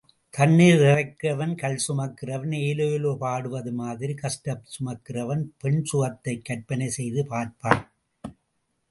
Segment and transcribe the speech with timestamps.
[0.29, 4.13] தண்ணீர் இறைக்கிறவன், கல் சுமக்கிறவன் ஏலேலோ பாடுவது மாதிரி...
[4.13, 7.85] கஷ்டம் சுமக்கிறவன் பெண் சுகத்தைக் கற்பனை செய்து பார்ப்பான்.